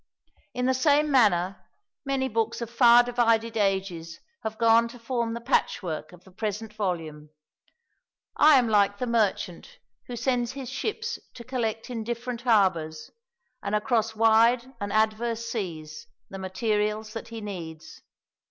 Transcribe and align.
In 0.55 0.65
the 0.65 0.73
same 0.73 1.11
manner 1.11 1.63
many 2.05 2.27
books 2.27 2.59
of 2.59 2.71
far 2.71 3.03
divided 3.03 3.55
ages 3.55 4.19
have 4.41 4.57
gone 4.57 4.87
to 4.87 4.97
form 4.97 5.35
the 5.35 5.39
patchwork 5.39 6.11
of 6.11 6.23
the 6.23 6.31
present 6.31 6.73
volume; 6.73 7.29
I 8.35 8.57
am 8.57 8.67
like 8.67 8.97
the 8.97 9.05
merchant 9.05 9.77
who 10.07 10.15
sends 10.15 10.53
his 10.53 10.71
ships 10.71 11.19
to 11.35 11.43
collect 11.43 11.91
in 11.91 12.03
different 12.03 12.41
harbours, 12.41 13.11
and 13.61 13.75
across 13.75 14.15
wide 14.15 14.73
and 14.81 14.91
adverse 14.91 15.45
seas, 15.45 16.07
the 16.31 16.39
materials 16.39 17.13
that 17.13 17.27
he 17.27 17.39
needs. 17.39 18.01